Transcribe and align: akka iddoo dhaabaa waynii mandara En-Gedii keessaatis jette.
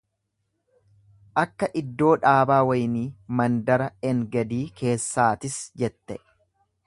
akka 1.41 1.67
iddoo 1.81 2.13
dhaabaa 2.23 2.59
waynii 2.69 3.05
mandara 3.41 3.91
En-Gedii 4.13 4.63
keessaatis 4.83 5.61
jette. 5.85 6.21